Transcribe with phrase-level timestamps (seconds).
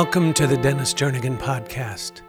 [0.00, 2.22] Welcome to the Dennis Jernigan Podcast.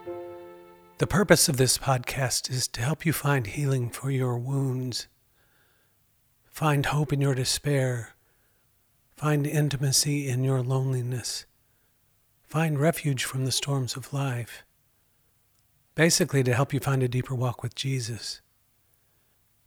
[0.98, 5.08] The purpose of this podcast is to help you find healing for your wounds,
[6.50, 8.16] find hope in your despair,
[9.16, 11.46] find intimacy in your loneliness,
[12.48, 14.64] find refuge from the storms of life.
[15.94, 18.42] Basically, to help you find a deeper walk with Jesus.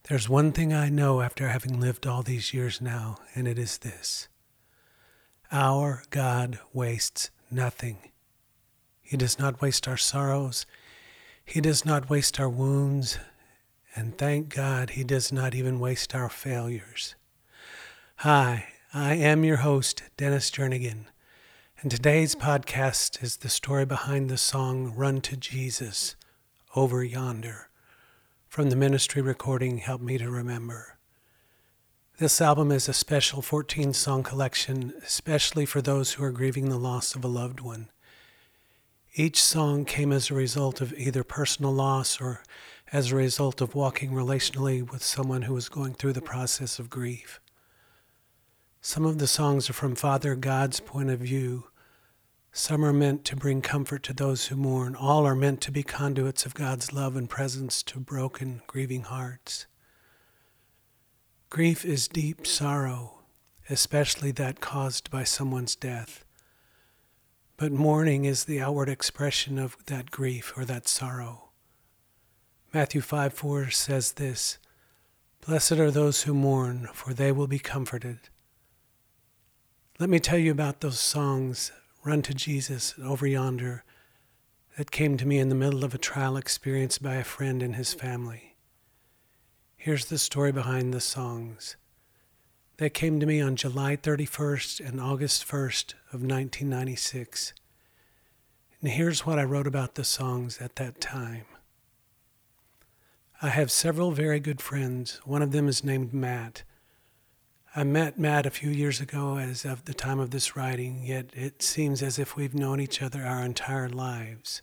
[0.08, 3.78] There's one thing I know after having lived all these years now, and it is
[3.78, 4.26] this
[5.52, 7.98] Our God wastes nothing.
[9.00, 10.64] He does not waste our sorrows.
[11.44, 13.18] He does not waste our wounds.
[13.94, 17.14] And thank God he does not even waste our failures.
[18.16, 21.06] Hi, I am your host, Dennis Jernigan.
[21.80, 26.14] And today's podcast is the story behind the song Run to Jesus,
[26.76, 27.68] Over Yonder,
[28.48, 30.96] from the ministry recording Help Me to Remember.
[32.18, 36.76] This album is a special 14 song collection, especially for those who are grieving the
[36.76, 37.88] loss of a loved one.
[39.14, 42.42] Each song came as a result of either personal loss or
[42.92, 46.90] as a result of walking relationally with someone who was going through the process of
[46.90, 47.40] grief.
[48.82, 51.68] Some of the songs are from Father God's point of view.
[52.52, 54.94] Some are meant to bring comfort to those who mourn.
[54.94, 59.66] All are meant to be conduits of God's love and presence to broken, grieving hearts.
[61.52, 63.18] Grief is deep sorrow,
[63.68, 66.24] especially that caused by someone's death.
[67.58, 71.50] But mourning is the outward expression of that grief or that sorrow.
[72.72, 74.56] Matthew 5 4 says this
[75.46, 78.30] Blessed are those who mourn, for they will be comforted.
[79.98, 81.70] Let me tell you about those songs,
[82.02, 83.84] Run to Jesus, Over Yonder,
[84.78, 87.76] that came to me in the middle of a trial experienced by a friend and
[87.76, 88.51] his family.
[89.84, 91.74] Here's the story behind the songs.
[92.76, 97.52] They came to me on July 31st and August 1st of 1996.
[98.80, 101.46] And here's what I wrote about the songs at that time.
[103.42, 105.20] I have several very good friends.
[105.24, 106.62] One of them is named Matt.
[107.74, 111.30] I met Matt a few years ago as of the time of this writing, yet
[111.34, 114.62] it seems as if we've known each other our entire lives.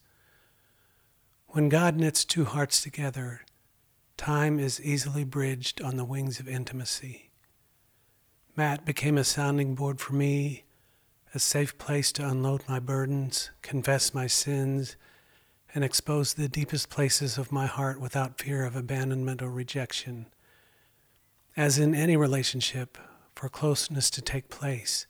[1.47, 3.41] When God knits two hearts together,
[4.19, 7.30] Time is easily bridged on the wings of intimacy.
[8.53, 10.66] Matt became a sounding board for me,
[11.34, 14.97] a safe place to unload my burdens, confess my sins,
[15.74, 20.25] and expose the deepest places of my heart without fear of abandonment or rejection.
[21.56, 22.97] As in any relationship,
[23.35, 25.08] for closeness to take place,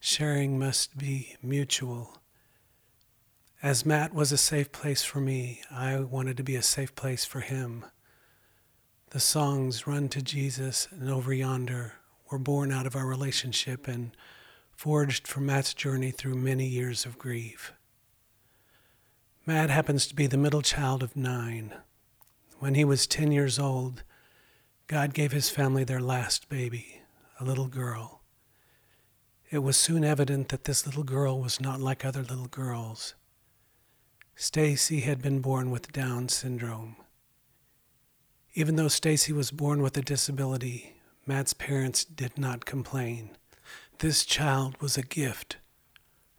[0.00, 2.22] sharing must be mutual.
[3.62, 7.26] As Matt was a safe place for me, I wanted to be a safe place
[7.26, 7.84] for him.
[9.12, 11.96] The songs Run to Jesus and Over Yonder
[12.30, 14.16] were born out of our relationship and
[14.74, 17.74] forged from Matt's journey through many years of grief.
[19.44, 21.74] Matt happens to be the middle child of nine.
[22.58, 24.02] When he was 10 years old,
[24.86, 27.02] God gave his family their last baby,
[27.38, 28.22] a little girl.
[29.50, 33.14] It was soon evident that this little girl was not like other little girls.
[34.34, 36.96] Stacy had been born with Down syndrome.
[38.54, 43.30] Even though Stacy was born with a disability, Matt's parents did not complain.
[44.00, 45.56] This child was a gift,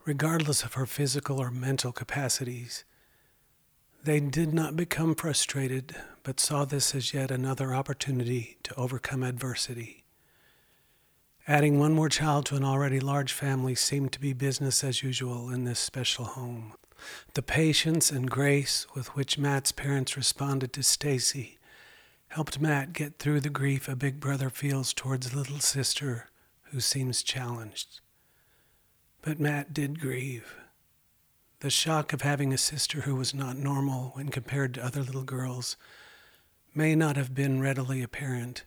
[0.04, 2.84] regardless of her physical or mental capacities.
[4.04, 10.04] They did not become frustrated, but saw this as yet another opportunity to overcome adversity.
[11.48, 15.50] Adding one more child to an already large family seemed to be business as usual
[15.50, 16.74] in this special home.
[17.32, 21.58] The patience and grace with which Matt's parents responded to Stacy
[22.34, 26.30] helped Matt get through the grief a big brother feels towards a little sister
[26.72, 28.00] who seems challenged.
[29.22, 30.56] But Matt did grieve.
[31.60, 35.22] The shock of having a sister who was not normal when compared to other little
[35.22, 35.76] girls
[36.74, 38.64] may not have been readily apparent,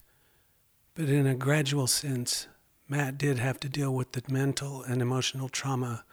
[0.96, 2.48] but in a gradual sense,
[2.88, 6.06] Matt did have to deal with the mental and emotional trauma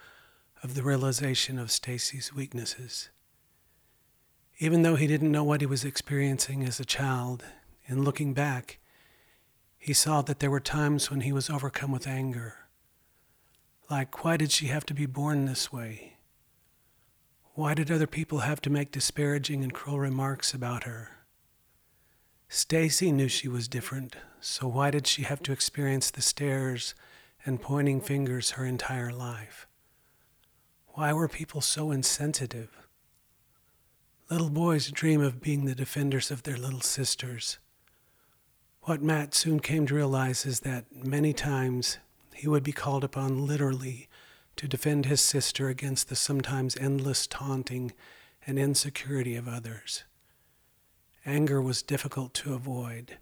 [0.65, 3.11] of the realization of Stacy's weaknesses.
[4.59, 7.45] Even though he didn't know what he was experiencing as a child,
[7.87, 8.79] in looking back,
[9.77, 12.55] he saw that there were times when he was overcome with anger.
[13.91, 16.19] Like, why did she have to be born this way?
[17.55, 21.11] Why did other people have to make disparaging and cruel remarks about her?
[22.49, 26.95] Stacy knew she was different, so why did she have to experience the stares
[27.45, 29.67] and pointing fingers her entire life?
[30.89, 32.84] Why were people so insensitive?
[34.31, 37.59] Little boys dream of being the defenders of their little sisters.
[38.83, 41.99] What Matt soon came to realize is that many times
[42.35, 44.09] he would be called upon literally
[44.57, 47.93] to defend his sister against the sometimes endless taunting
[48.47, 50.05] and insecurity of others.
[51.27, 53.19] Anger was difficult to avoid.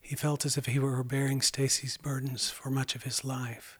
[0.00, 3.78] He felt as if he were bearing Stacy's burdens for much of his life.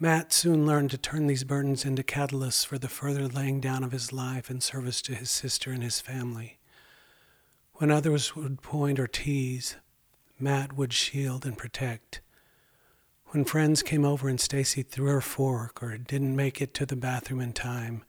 [0.00, 3.92] Matt soon learned to turn these burdens into catalysts for the further laying down of
[3.92, 6.58] his life in service to his sister and his family.
[7.74, 9.76] When others would point or tease,
[10.38, 12.20] Matt would shield and protect.
[13.26, 16.96] When friends came over and Stacy threw her fork or didn't make it to the
[16.96, 18.04] bathroom in time,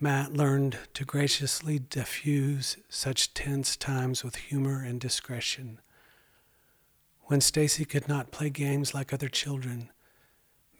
[0.00, 5.80] Matt learned to graciously diffuse such tense times with humor and discretion.
[7.26, 9.90] When Stacy could not play games like other children,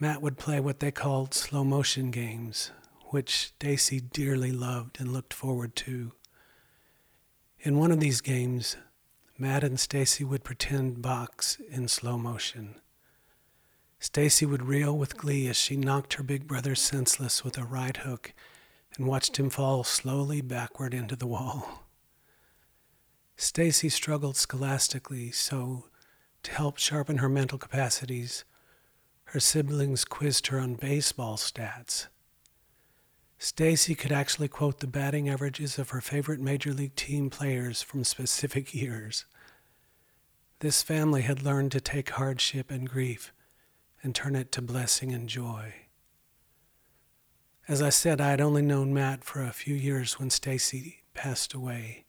[0.02, 2.72] Matt would play what they called slow motion games,
[3.10, 6.10] which Stacy dearly loved and looked forward to.
[7.60, 8.76] In one of these games,
[9.38, 12.80] Matt and Stacy would pretend box in slow motion.
[14.00, 17.98] Stacy would reel with glee as she knocked her big brother senseless with a right
[17.98, 18.34] hook
[18.96, 21.84] and watched him fall slowly backward into the wall.
[23.36, 25.84] Stacy struggled scholastically, so
[26.42, 28.44] to help sharpen her mental capacities,
[29.32, 32.08] her siblings quizzed her on baseball stats.
[33.38, 38.04] Stacy could actually quote the batting averages of her favorite major league team players from
[38.04, 39.24] specific years.
[40.58, 43.32] This family had learned to take hardship and grief
[44.02, 45.76] and turn it to blessing and joy.
[47.66, 51.54] As I said, I had only known Matt for a few years when Stacy passed
[51.54, 52.04] away.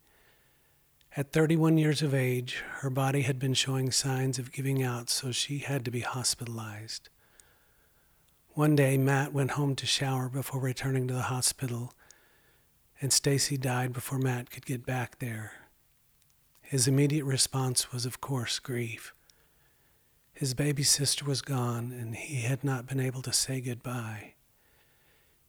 [1.15, 5.31] At 31 years of age, her body had been showing signs of giving out, so
[5.31, 7.07] she had to be hospitalized.
[8.55, 11.91] One day, Matt went home to shower before returning to the hospital,
[13.01, 15.53] and Stacy died before Matt could get back there.
[16.61, 19.11] His immediate response was, of course, grief.
[20.35, 24.35] His baby sister was gone, and he had not been able to say goodbye.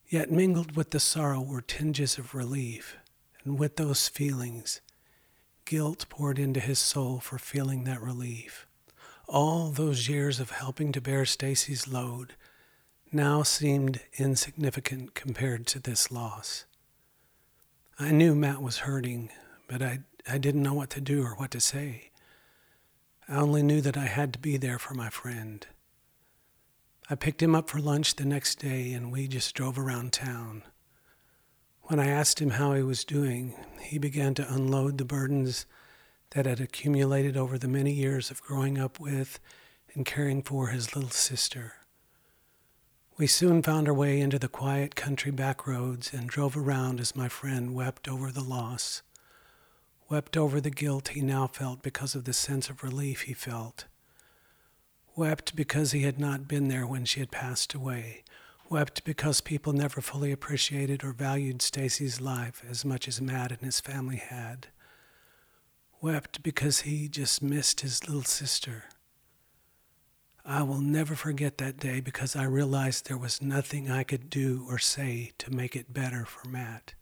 [0.08, 2.96] Yet mingled with the sorrow were tinges of relief,
[3.44, 4.80] and with those feelings,
[5.66, 8.66] guilt poured into his soul for feeling that relief.
[9.28, 12.34] All those years of helping to bear Stacy's load
[13.14, 16.64] now seemed insignificant compared to this loss.
[17.98, 19.30] I knew Matt was hurting,
[19.68, 22.10] but I, I didn't know what to do or what to say.
[23.28, 25.66] I only knew that I had to be there for my friend.
[27.08, 30.62] I picked him up for lunch the next day and we just drove around town.
[31.82, 35.66] When I asked him how he was doing, he began to unload the burdens
[36.30, 39.38] that had accumulated over the many years of growing up with
[39.94, 41.74] and caring for his little sister.
[43.16, 47.14] We soon found our way into the quiet country back roads and drove around as
[47.14, 49.02] my friend wept over the loss,
[50.10, 53.84] wept over the guilt he now felt because of the sense of relief he felt,
[55.14, 58.24] wept because he had not been there when she had passed away,
[58.68, 63.60] wept because people never fully appreciated or valued Stacy's life as much as Matt and
[63.60, 64.66] his family had,
[66.00, 68.86] wept because he just missed his little sister
[70.46, 74.66] I will never forget that day because I realized there was nothing I could do
[74.68, 76.92] or say to make it better for Matt.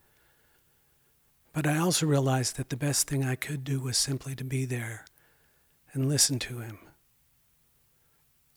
[1.52, 4.64] But I also realized that the best thing I could do was simply to be
[4.64, 5.04] there
[5.92, 6.78] and listen to him.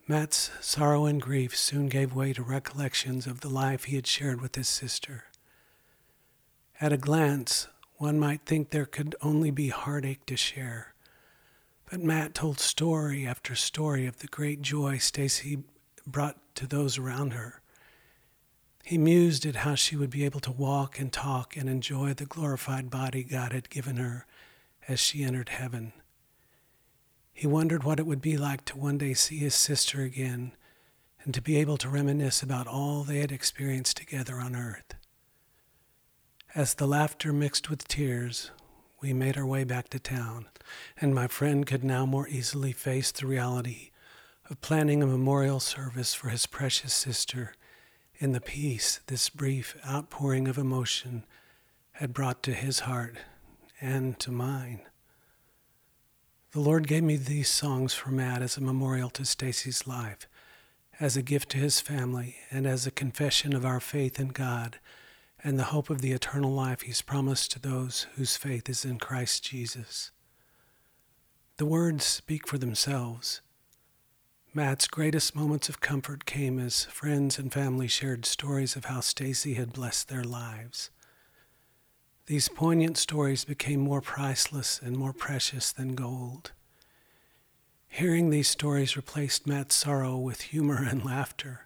[0.08, 4.39] Matt's sorrow and grief soon gave way to recollections of the life he had shared
[4.39, 5.25] with his sister.
[6.80, 10.95] At a glance, one might think there could only be heartache to share.
[11.89, 15.63] But Matt told story after story of the great joy Stacy
[16.06, 17.62] brought to those around her.
[18.84, 22.25] He mused at how she would be able to walk and talk and enjoy the
[22.25, 24.25] glorified body God had given her
[24.88, 25.94] as she entered heaven.
[27.34, 30.54] He wondered what it would be like to one day see his sister again
[31.24, 34.94] and to be able to reminisce about all they had experienced together on earth.
[36.54, 38.51] As the laughter mixed with tears,
[39.02, 40.48] we made our way back to town,
[41.00, 43.92] and my friend could now more easily face the reality
[44.50, 47.54] of planning a memorial service for his precious sister
[48.18, 51.25] in the peace this brief outpouring of emotion
[51.94, 53.18] had brought to his heart
[53.82, 54.82] and to mine.
[56.52, 60.28] The Lord gave me these songs for Matt as a memorial to Stacy's life,
[61.00, 64.80] as a gift to his family, and as a confession of our faith in God
[65.46, 68.98] and the hope of the eternal life he's promised to those whose faith is in
[68.98, 70.10] Christ Jesus.
[71.58, 73.42] The words speak for themselves.
[74.56, 79.54] Matt's greatest moments of comfort came as friends and family shared stories of how Stacy
[79.54, 80.90] had blessed their lives.
[82.25, 86.54] These poignant stories became more priceless and more precious than gold.
[87.88, 91.64] Hearing these stories replaced Matt's sorrow with humor and laughter.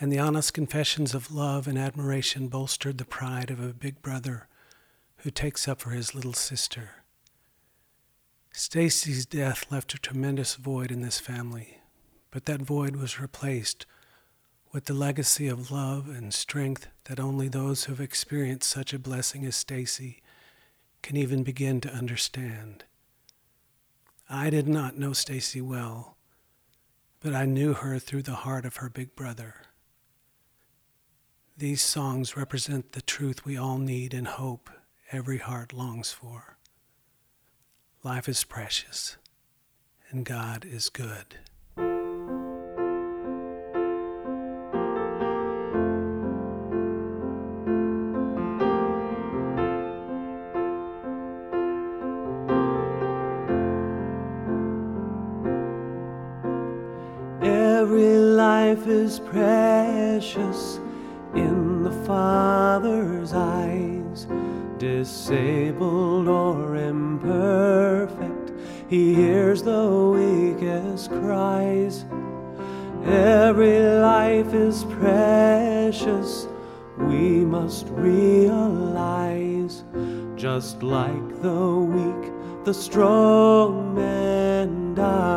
[0.00, 4.48] And the honest confessions of love and admiration bolstered the pride of a big brother
[5.18, 7.04] who takes up for his little sister.
[8.52, 11.78] Stacy's death left a tremendous void in this family,
[12.30, 13.86] but that void was replaced
[14.72, 18.98] with the legacy of love and strength that only those who have experienced such a
[18.98, 20.20] blessing as Stacy
[21.02, 22.84] can even begin to understand.
[24.28, 26.16] I did not know Stacy well,
[27.20, 29.54] but I knew her through the heart of her big brother.
[31.56, 34.70] These songs represent the truth we all need and hope
[35.12, 36.58] every heart longs for.
[38.02, 39.16] Life is precious,
[40.10, 41.38] and God is good.
[73.06, 76.48] Every life is precious,
[76.98, 79.84] we must realize.
[80.34, 82.32] Just like the weak,
[82.64, 85.32] the strong man dies.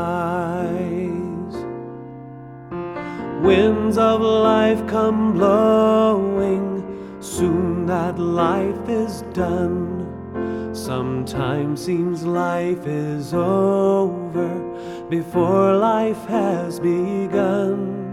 [3.44, 6.84] Winds of life come blowing,
[7.20, 10.06] soon that life is done.
[10.74, 14.58] Sometimes seems life is over
[15.10, 18.04] before life has begun.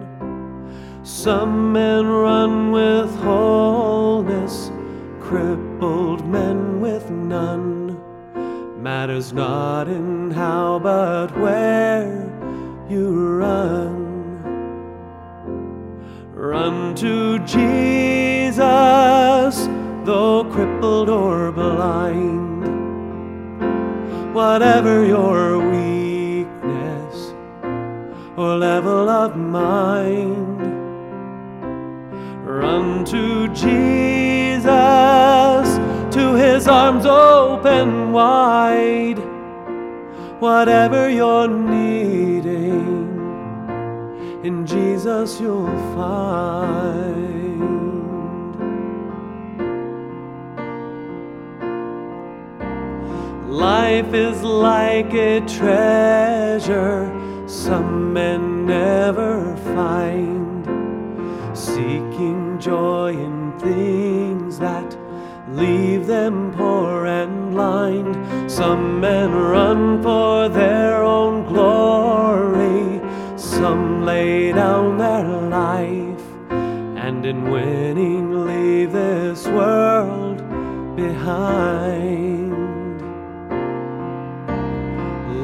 [1.03, 4.71] Some men run with wholeness,
[5.21, 8.01] crippled men with none.
[8.81, 12.31] Matters not in how, but where
[12.89, 14.05] you run.
[16.33, 18.59] Run to Jesus,
[20.05, 22.63] though crippled or blind.
[24.33, 25.94] Whatever your weakness
[28.57, 30.61] level of mind,
[32.47, 34.67] run to Jesus,
[36.15, 39.19] to his arms open wide.
[40.41, 42.85] Whatever you're needing
[44.45, 47.25] in Jesus you'll find.
[53.49, 57.14] Life is like a treasure
[57.47, 60.65] some men never find,
[61.57, 64.97] seeking joy in things that
[65.49, 68.51] leave them poor and blind.
[68.51, 72.85] Some men run for their own glory
[73.65, 80.39] some lay down their life and in winning leave this world
[80.97, 82.53] behind.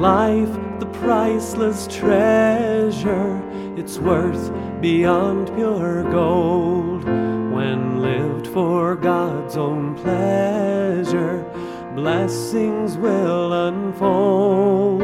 [0.01, 0.55] Life,
[1.01, 3.43] priceless treasure,
[3.77, 4.53] it's worth
[4.83, 7.05] beyond pure gold.
[7.05, 11.43] When lived for God's own pleasure,
[11.95, 15.01] blessings will unfold.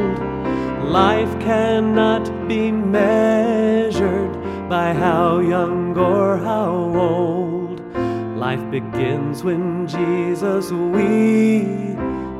[0.85, 4.35] Life cannot be measured
[4.69, 7.81] by how young or how old.
[8.37, 11.65] Life begins when Jesus we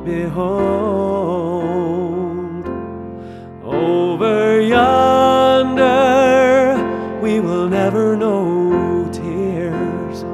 [0.05, 2.06] behold.
[3.87, 5.85] Over yonder,
[7.21, 10.25] we will never know tears.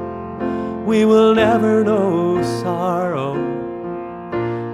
[0.84, 3.34] We will never know sorrow.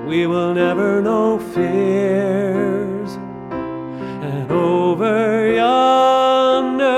[0.06, 3.18] We will never know fears.
[3.50, 6.88] And over yonder,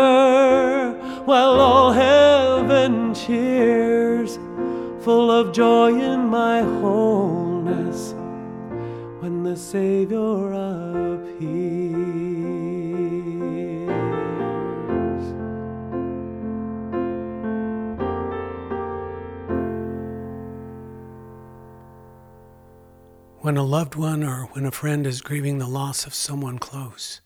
[1.25, 4.39] while all heaven cheers,
[5.01, 8.15] full of joy in my wholeness,
[9.57, 12.03] Savior appears.
[23.41, 27.21] When a loved one or when a friend is grieving the loss of someone close,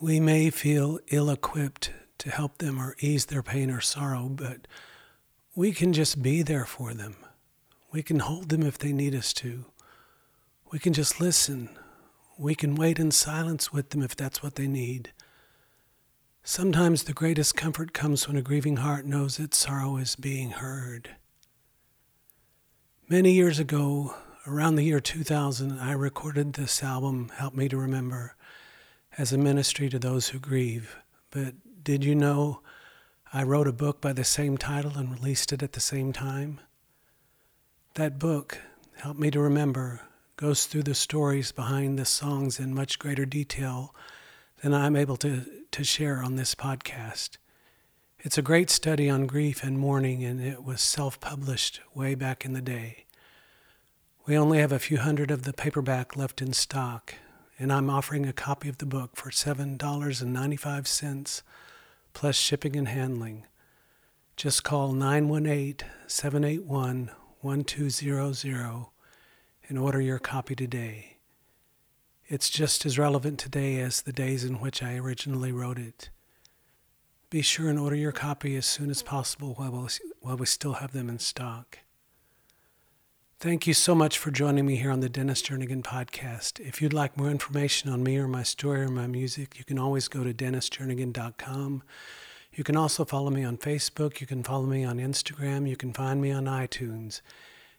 [0.00, 4.66] we may feel ill equipped to help them or ease their pain or sorrow, but
[5.54, 7.16] we can just be there for them.
[7.92, 9.66] We can hold them if they need us to.
[10.70, 11.70] We can just listen.
[12.38, 15.12] We can wait in silence with them if that's what they need.
[16.42, 21.10] Sometimes the greatest comfort comes when a grieving heart knows its sorrow is being heard.
[23.08, 24.14] Many years ago,
[24.46, 28.34] around the year 2000, I recorded this album, Help Me to Remember,
[29.16, 30.96] as a ministry to those who grieve.
[31.30, 32.60] But did you know
[33.36, 36.60] I wrote a book by the same title and released it at the same time.
[37.94, 38.58] That book,
[38.98, 40.02] Help Me to Remember,
[40.36, 43.94] goes through the stories behind the songs in much greater detail
[44.62, 47.36] than I'm able to, to share on this podcast.
[48.20, 52.44] It's a great study on grief and mourning, and it was self published way back
[52.44, 53.04] in the day.
[54.26, 57.14] We only have a few hundred of the paperback left in stock,
[57.58, 61.42] and I'm offering a copy of the book for $7.95
[62.14, 63.44] plus shipping and handling.
[64.36, 67.10] Just call 918 781
[67.42, 68.93] 1200
[69.68, 71.18] and order your copy today.
[72.26, 76.10] It's just as relevant today as the days in which I originally wrote it.
[77.30, 81.08] Be sure and order your copy as soon as possible while we, still have them
[81.08, 81.80] in stock.
[83.40, 86.60] Thank you so much for joining me here on the Dennis Jernigan podcast.
[86.60, 89.78] If you'd like more information on me or my story or my music, you can
[89.78, 91.82] always go to dennisjernigan.com.
[92.54, 94.20] You can also follow me on Facebook.
[94.20, 95.68] You can follow me on Instagram.
[95.68, 97.20] You can find me on iTunes.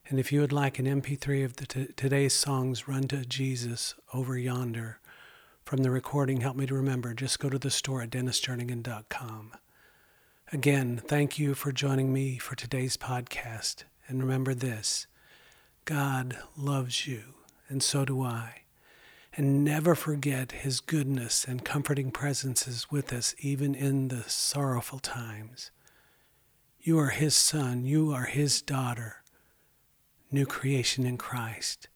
[0.08, 3.96] And if you would like an MP3 of the t- today's songs, Run to Jesus
[4.14, 5.00] Over Yonder,
[5.64, 9.54] from the recording Help Me to Remember, just go to the store at dennisjernigan.com.
[10.54, 13.86] Again, thank you for joining me for today's podcast.
[14.08, 15.08] And remember this
[15.86, 17.34] God loves you,
[17.68, 18.62] and so do I.
[19.36, 25.72] And never forget his goodness and comforting presences with us, even in the sorrowful times.
[26.80, 29.24] You are his son, you are his daughter
[30.36, 31.88] new creation in Christ,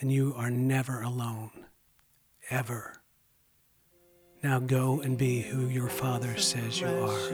[0.00, 1.66] and you are never alone,
[2.50, 3.00] ever.
[4.42, 7.30] Now go and be who your Father says you are.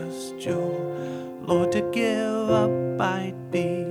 [1.47, 3.90] Lord, to give up, I'd be